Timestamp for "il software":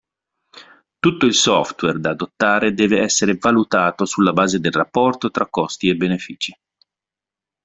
1.27-1.99